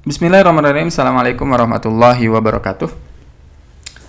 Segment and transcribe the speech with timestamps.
[0.00, 0.88] Bismillahirrahmanirrahim.
[0.88, 2.88] Assalamualaikum warahmatullahi wabarakatuh.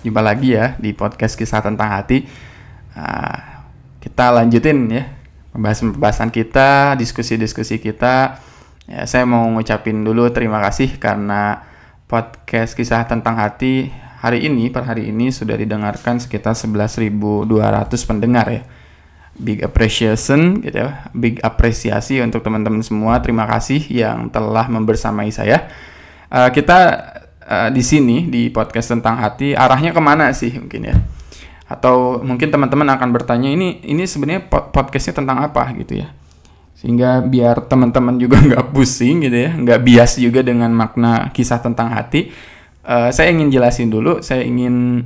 [0.00, 2.24] Jumpa lagi ya di podcast kisah tentang hati.
[2.96, 3.36] Uh,
[4.00, 5.12] kita lanjutin ya
[5.52, 8.40] pembahasan-pembahasan kita, diskusi-diskusi kita.
[8.88, 11.60] Ya, saya mau ngucapin dulu terima kasih karena
[12.08, 13.92] podcast kisah tentang hati
[14.24, 17.44] hari ini per hari ini sudah didengarkan sekitar 11.200
[18.08, 18.64] pendengar ya
[19.38, 21.08] big appreciation gitu ya.
[21.16, 23.20] Big apresiasi untuk teman-teman semua.
[23.24, 25.68] Terima kasih yang telah membersamai saya.
[26.32, 26.78] Uh, kita
[27.44, 30.96] uh, di sini di podcast tentang hati arahnya ke mana sih mungkin ya?
[31.68, 35.72] Atau mungkin teman-teman akan bertanya ini ini sebenarnya podcastnya tentang apa?
[35.76, 36.12] gitu ya.
[36.76, 41.94] Sehingga biar teman-teman juga nggak pusing gitu ya nggak bias juga dengan makna kisah tentang
[41.94, 42.32] hati
[42.86, 44.20] uh, saya ingin jelasin dulu.
[44.22, 45.02] Saya ingin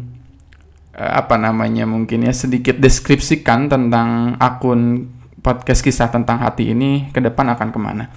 [0.96, 5.12] apa namanya mungkin ya sedikit deskripsikan tentang akun
[5.45, 8.09] podcast kisah tentang hati ini ke depan akan ke mana.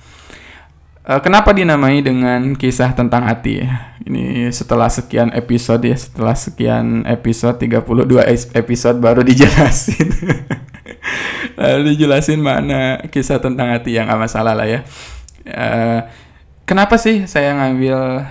[1.09, 3.65] Uh, kenapa dinamai dengan kisah tentang hati?
[4.05, 10.09] Ini setelah sekian episode ya, setelah sekian episode 32 episode baru dijelasin.
[11.59, 14.85] Lalu dijelasin mana kisah tentang hati yang gak masalah lah ya.
[15.49, 16.05] Uh,
[16.69, 18.23] kenapa sih saya ngambil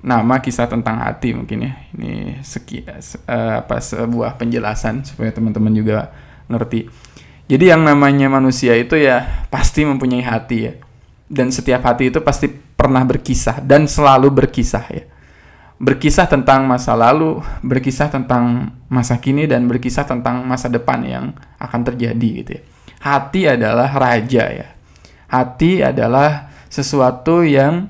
[0.00, 1.72] nama kisah tentang hati mungkin ya.
[1.96, 6.12] Ini seki uh, apa sebuah penjelasan supaya teman-teman juga
[6.48, 6.88] ngerti.
[7.50, 10.74] Jadi yang namanya manusia itu ya pasti mempunyai hati ya.
[11.30, 15.04] Dan setiap hati itu pasti pernah berkisah dan selalu berkisah ya.
[15.80, 21.24] Berkisah tentang masa lalu berkisah tentang masa kini dan berkisah tentang masa depan yang
[21.56, 22.62] akan terjadi gitu ya.
[23.00, 24.68] Hati adalah raja ya.
[25.30, 27.88] Hati adalah sesuatu yang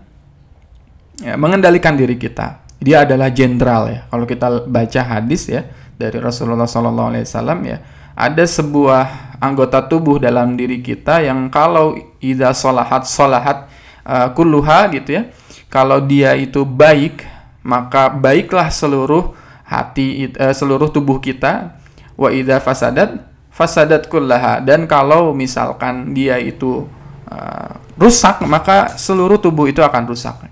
[1.20, 2.64] ya, mengendalikan diri kita.
[2.80, 4.00] Dia adalah jenderal ya.
[4.08, 5.68] Kalau kita baca hadis ya
[6.00, 7.12] dari Rasulullah SAW
[7.60, 7.78] ya,
[8.16, 13.68] ada sebuah anggota tubuh dalam diri kita yang kalau ida solahat solahat
[14.04, 15.22] uh, kulluha gitu ya.
[15.70, 17.22] Kalau dia itu baik,
[17.62, 21.76] maka baiklah seluruh hati uh, seluruh tubuh kita.
[22.16, 26.88] Wa ida fasadat fasadat kullaha dan kalau misalkan dia itu
[27.28, 27.70] uh,
[28.00, 30.48] rusak maka seluruh tubuh itu akan rusak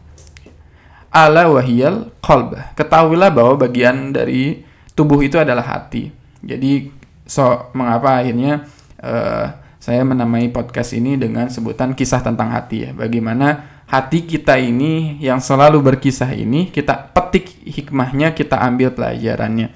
[1.13, 2.57] ala wahiyal qalb.
[2.77, 6.13] Ketahuilah bahwa bagian dari tubuh itu adalah hati.
[6.45, 6.91] Jadi
[7.29, 8.67] so mengapa akhirnya
[9.03, 9.47] uh,
[9.79, 12.91] saya menamai podcast ini dengan sebutan kisah tentang hati ya.
[12.93, 19.73] Bagaimana hati kita ini yang selalu berkisah ini kita petik hikmahnya, kita ambil pelajarannya.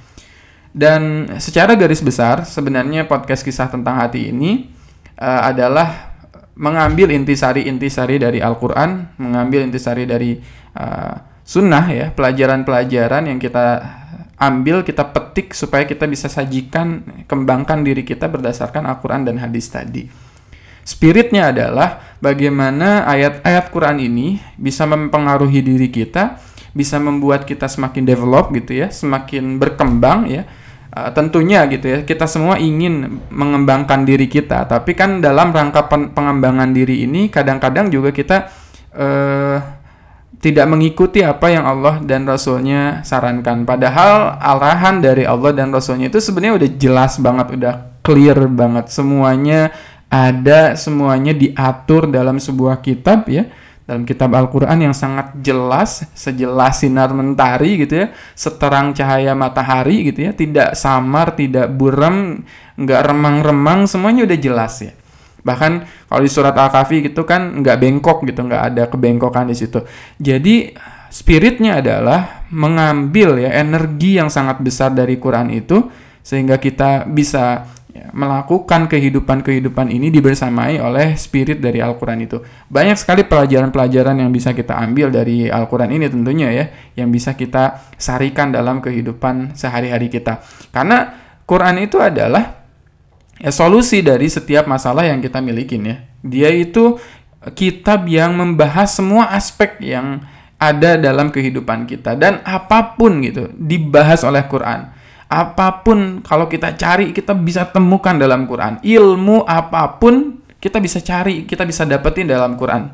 [0.72, 4.72] Dan secara garis besar sebenarnya podcast kisah tentang hati ini
[5.20, 6.12] uh, adalah
[6.56, 10.36] mengambil intisari-intisari dari Al-Quran, mengambil intisari dari
[10.76, 13.82] uh, sunnah ya, pelajaran-pelajaran yang kita
[14.42, 20.10] ambil, kita petik supaya kita bisa sajikan, kembangkan diri kita berdasarkan Al-Quran dan hadis tadi.
[20.82, 26.42] Spiritnya adalah bagaimana ayat-ayat Quran ini bisa mempengaruhi diri kita,
[26.74, 30.42] bisa membuat kita semakin develop gitu ya, semakin berkembang ya.
[30.92, 36.68] Uh, tentunya gitu ya, kita semua ingin mengembangkan diri kita, tapi kan dalam rangka pengembangan
[36.74, 38.52] diri ini kadang-kadang juga kita
[38.92, 39.81] uh,
[40.42, 43.62] tidak mengikuti apa yang Allah dan Rasulnya sarankan.
[43.62, 48.90] Padahal arahan dari Allah dan Rasulnya itu sebenarnya udah jelas banget, udah clear banget.
[48.90, 49.70] Semuanya
[50.10, 53.46] ada, semuanya diatur dalam sebuah kitab ya.
[53.86, 58.06] Dalam kitab Al-Quran yang sangat jelas, sejelas sinar mentari gitu ya.
[58.34, 60.34] Seterang cahaya matahari gitu ya.
[60.34, 62.42] Tidak samar, tidak buram,
[62.74, 64.92] nggak remang-remang, semuanya udah jelas ya.
[65.42, 65.72] Bahkan
[66.06, 69.82] kalau di surat Al-Kahfi gitu kan nggak bengkok gitu, nggak ada kebengkokan di situ.
[70.22, 70.70] Jadi
[71.12, 75.90] spiritnya adalah mengambil ya energi yang sangat besar dari Quran itu
[76.22, 82.38] sehingga kita bisa ya, melakukan kehidupan-kehidupan ini dibersamai oleh spirit dari Al-Quran itu.
[82.70, 86.64] Banyak sekali pelajaran-pelajaran yang bisa kita ambil dari Al-Quran ini tentunya ya,
[86.96, 90.40] yang bisa kita sarikan dalam kehidupan sehari-hari kita.
[90.70, 91.12] Karena
[91.44, 92.61] Quran itu adalah
[93.42, 96.06] ya, solusi dari setiap masalah yang kita miliki ya.
[96.22, 97.02] Dia itu
[97.58, 100.22] kitab yang membahas semua aspek yang
[100.62, 104.94] ada dalam kehidupan kita dan apa pun gitu dibahas oleh Quran.
[105.26, 108.78] Apa pun kalau kita cari kita bisa temukan dalam Quran.
[108.78, 112.86] Ilmu apa pun kita bisa cari, kita bisa dapetin dalam Quran.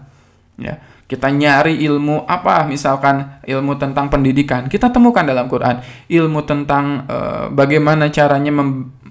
[0.57, 0.81] Ya.
[1.09, 5.81] Kita nyari ilmu apa misalkan ilmu tentang pendidikan, kita temukan dalam Quran.
[6.09, 8.53] Ilmu tentang uh, bagaimana caranya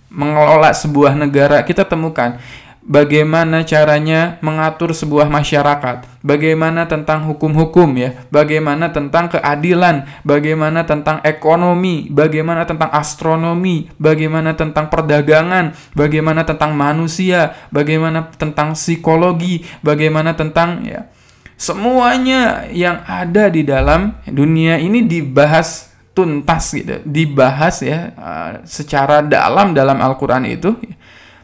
[0.07, 2.39] mengelola sebuah negara, kita temukan
[2.88, 12.07] bagaimana caranya mengatur sebuah masyarakat, bagaimana tentang hukum-hukum ya, bagaimana tentang keadilan, bagaimana tentang ekonomi,
[12.07, 21.12] bagaimana tentang astronomi, bagaimana tentang perdagangan, bagaimana tentang manusia, bagaimana tentang psikologi, bagaimana tentang ya
[21.57, 29.78] Semuanya yang ada di dalam dunia ini dibahas tuntas gitu, dibahas ya uh, secara dalam
[29.78, 30.74] dalam Al-Qur'an itu.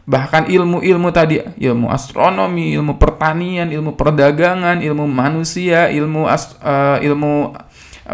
[0.04, 7.56] Bahkan ilmu-ilmu tadi, ilmu astronomi, ilmu pertanian, ilmu perdagangan, ilmu manusia, ilmu uh, ilmu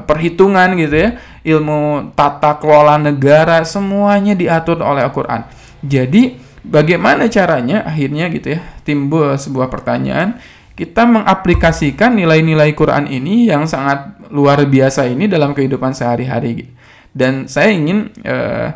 [0.07, 5.51] perhitungan gitu ya, ilmu tata kelola negara, semuanya diatur oleh Al-Qur'an.
[5.83, 10.39] Jadi, bagaimana caranya akhirnya gitu ya, timbul sebuah pertanyaan,
[10.81, 16.73] kita mengaplikasikan nilai-nilai Quran ini yang sangat luar biasa ini dalam kehidupan sehari-hari.
[17.13, 18.73] Dan saya ingin uh,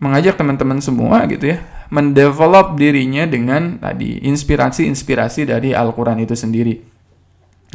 [0.00, 1.60] mengajak teman-teman semua gitu ya,
[1.92, 6.80] mendevelop dirinya dengan tadi inspirasi-inspirasi dari Al-Quran itu sendiri.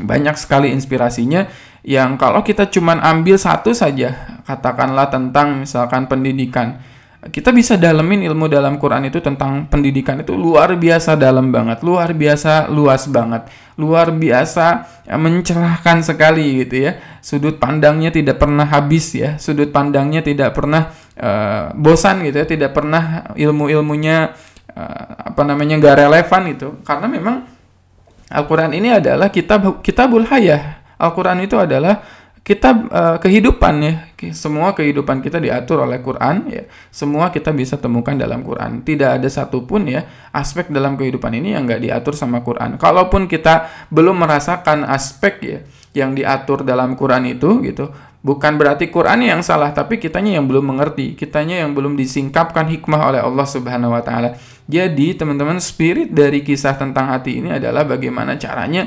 [0.02, 1.46] Banyak sekali inspirasinya
[1.86, 6.82] yang kalau kita cuma ambil satu saja, katakanlah tentang misalkan pendidikan,
[7.30, 12.16] kita bisa dalemin ilmu dalam Quran itu tentang pendidikan itu luar biasa dalam banget, luar
[12.16, 14.66] biasa luas banget, luar biasa
[15.06, 16.98] ya, mencerahkan sekali gitu ya.
[17.20, 22.72] Sudut pandangnya tidak pernah habis ya, sudut pandangnya tidak pernah uh, bosan gitu ya, tidak
[22.74, 24.34] pernah ilmu-ilmunya
[24.74, 27.36] uh, apa namanya nggak relevan itu, karena memang
[28.28, 30.84] Al-Quran ini adalah kitab kitabul hayah.
[30.98, 32.02] Al-Quran itu adalah
[32.48, 33.94] kitab uh, kehidupan ya.
[34.32, 36.64] Semua kehidupan kita diatur oleh Quran ya.
[36.88, 38.88] Semua kita bisa temukan dalam Quran.
[38.88, 42.80] Tidak ada satupun ya aspek dalam kehidupan ini yang nggak diatur sama Quran.
[42.80, 45.60] Kalaupun kita belum merasakan aspek ya
[45.92, 47.92] yang diatur dalam Quran itu gitu,
[48.24, 53.02] bukan berarti Quran yang salah, tapi kitanya yang belum mengerti, kitanya yang belum disingkapkan hikmah
[53.02, 54.38] oleh Allah Subhanahu wa taala.
[54.70, 58.86] Jadi, teman-teman, spirit dari kisah tentang hati ini adalah bagaimana caranya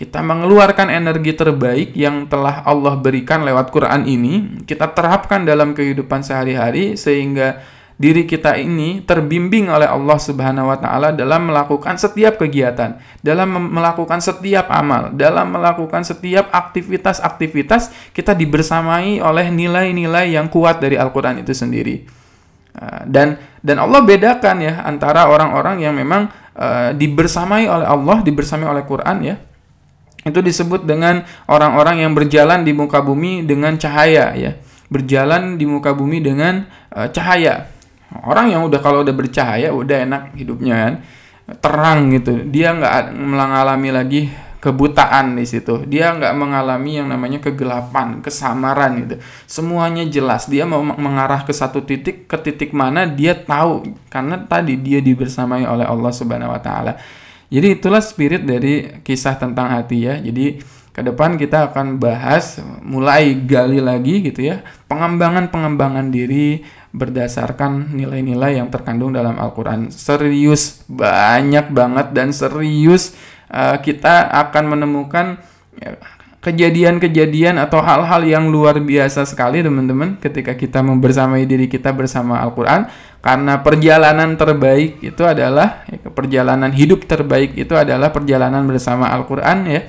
[0.00, 6.24] kita mengeluarkan energi terbaik yang telah Allah berikan lewat Quran ini, kita terapkan dalam kehidupan
[6.24, 7.60] sehari-hari sehingga
[8.00, 14.24] diri kita ini terbimbing oleh Allah Subhanahu wa taala dalam melakukan setiap kegiatan, dalam melakukan
[14.24, 21.52] setiap amal, dalam melakukan setiap aktivitas-aktivitas kita dibersamai oleh nilai-nilai yang kuat dari Al-Qur'an itu
[21.52, 22.08] sendiri.
[22.72, 28.64] Ah, dan dan Allah bedakan ya antara orang-orang yang memang uh, dibersamai oleh Allah, dibersamai
[28.64, 29.36] oleh Quran ya.
[30.20, 34.52] Itu disebut dengan orang-orang yang berjalan di muka bumi dengan cahaya ya.
[34.90, 37.72] Berjalan di muka bumi dengan uh, cahaya.
[38.26, 40.94] Orang yang udah kalau udah bercahaya udah enak hidupnya kan.
[41.62, 42.44] Terang gitu.
[42.46, 44.22] Dia nggak mengalami lagi
[44.60, 45.88] kebutaan di situ.
[45.88, 49.16] Dia nggak mengalami yang namanya kegelapan, kesamaran gitu.
[49.48, 50.46] Semuanya jelas.
[50.46, 55.64] Dia mau mengarah ke satu titik, ke titik mana dia tahu karena tadi dia dibersamai
[55.64, 57.00] oleh Allah Subhanahu wa taala.
[57.50, 60.14] Jadi itulah spirit dari kisah tentang hati ya.
[60.22, 68.58] Jadi ke depan kita akan bahas mulai gali lagi gitu ya, pengembangan-pengembangan diri berdasarkan nilai-nilai
[68.58, 69.94] yang terkandung dalam Al-Qur'an.
[69.94, 73.14] Serius banyak banget dan serius
[73.54, 75.38] uh, kita akan menemukan
[75.78, 75.94] ya,
[76.40, 82.88] kejadian-kejadian atau hal-hal yang luar biasa sekali teman-teman ketika kita membersamai diri kita bersama Al-Quran.
[83.20, 89.80] Karena perjalanan terbaik itu adalah ya, perjalanan hidup terbaik itu adalah perjalanan bersama Al-Quran ya.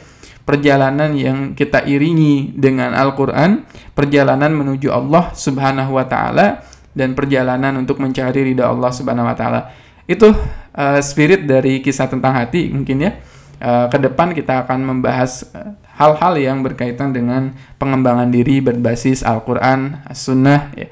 [0.44, 3.64] Perjalanan yang kita iringi dengan Al-Quran
[3.96, 9.72] perjalanan menuju Allah subhanahu wa ta'ala dan perjalanan untuk mencari ridha Allah subhanahu wa ta'ala.
[10.04, 10.36] Itu
[10.76, 13.16] uh, spirit dari kisah tentang hati mungkin ya
[13.62, 20.02] uh, ke depan kita akan membahas eh, hal-hal yang berkaitan dengan pengembangan diri berbasis Al-Quran,
[20.12, 20.90] Sunnah, ya,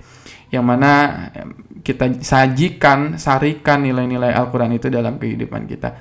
[0.54, 1.26] yang mana
[1.82, 5.98] kita sajikan, sarikan nilai-nilai Al-Quran itu dalam kehidupan kita.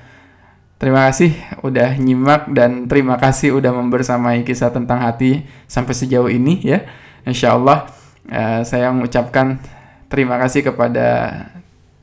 [0.78, 1.34] Terima kasih
[1.66, 6.86] udah nyimak dan terima kasih udah membersamai kisah tentang hati sampai sejauh ini ya.
[7.26, 7.90] Insya Allah
[8.30, 9.58] uh, saya mengucapkan
[10.06, 11.34] terima kasih kepada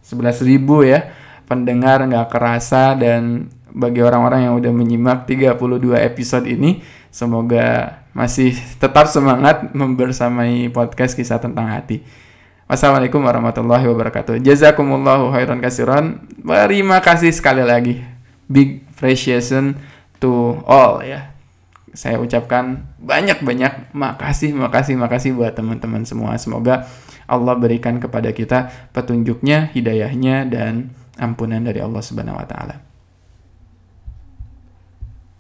[0.04, 1.00] 11.000 ya
[1.46, 6.80] pendengar nggak kerasa dan bagi orang-orang yang udah menyimak 32 episode ini.
[7.12, 12.00] Semoga masih tetap semangat membersamai podcast kisah tentang hati.
[12.66, 14.42] Wassalamualaikum warahmatullahi wabarakatuh.
[14.42, 16.24] Jazakumullahu khairan kasiran.
[16.42, 18.02] Terima kasih sekali lagi.
[18.50, 19.78] Big appreciation
[20.18, 21.36] to all ya.
[21.96, 26.36] Saya ucapkan banyak-banyak makasih, makasih, makasih buat teman-teman semua.
[26.36, 26.90] Semoga
[27.30, 32.85] Allah berikan kepada kita petunjuknya, hidayahnya, dan ampunan dari Allah Subhanahu wa taala.